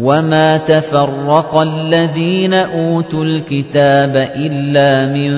وما 0.00 0.56
تفرق 0.56 1.56
الذين 1.56 2.54
أوتوا 2.54 3.24
الكتاب 3.24 4.16
إلا 4.16 5.06
من 5.12 5.32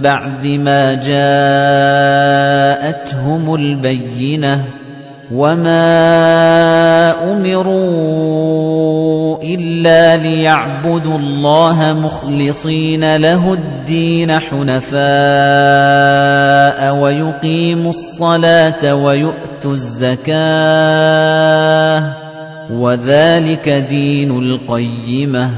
بعد 0.00 0.46
ما 0.46 0.94
جاءتهم 2.84 3.54
البينة 3.54 4.64
وما 5.32 5.82
أمروا 7.32 8.64
إلا 9.42 10.16
ليعبدوا 10.16 11.18
الله 11.18 11.92
مخلصين 11.92 13.16
له 13.16 13.52
الدين 13.52 14.38
حنفاء 14.38 15.04
ويقيموا 16.96 17.90
الصلاة 17.90 18.94
ويؤتوا 18.94 19.72
الزكاة 19.72 20.34
وَذَلِكَ 22.70 23.68
دِينُ 23.68 24.30
الْقَيِّمَةِ. 24.30 25.50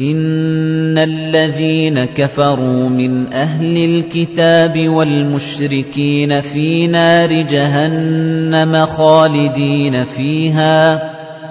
إِنَّ 0.00 0.98
الَّذِينَ 0.98 2.04
كَفَرُوا 2.04 2.88
مِنْ 2.88 3.32
أَهْلِ 3.32 3.64
الْكِتَابِ 3.64 4.88
وَالْمُشْرِكِينَ 4.88 6.40
فِي 6.40 6.86
نَارِ 6.86 7.32
جَهَنَّمَ 7.32 8.86
خَالِدِينَ 8.86 10.04
فِيهَا. 10.04 11.02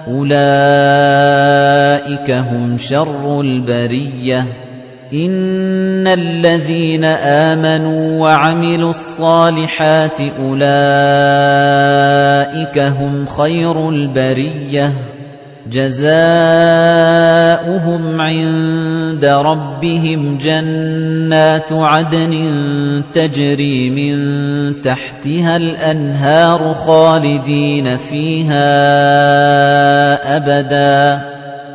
أُولَئِكَ 0.08 2.30
هُمْ 2.30 2.78
شَرُّ 2.78 3.40
الْبَرِيَّةِ. 3.40 4.67
إِنَّ 5.12 6.06
الَّذِينَ 6.06 7.04
آمَنُوا 7.04 8.20
وَعَمِلُوا 8.20 8.90
الصَّالِحَاتِ 8.90 10.20
أُولَئِكَ 10.20 10.68
هُمْ 12.78 13.26
خَيْرُ 13.26 13.88
الْبَرِيَّةِ 13.88 14.92
جَزَاؤُهُمْ 15.70 16.10
عِندَ 18.20 19.24
رَبِّهِمْ 19.24 20.38
جَنَّاتُ 20.38 21.72
عَدْنٍ 21.72 22.32
تَجْرِي 23.12 23.90
مِن 23.90 24.16
تَحْتِهَا 24.80 25.56
الْأَنْهَارُ 25.56 26.74
خَالِدِينَ 26.74 27.96
فِيهَا 27.96 28.66
أَبَدًا 30.36 31.37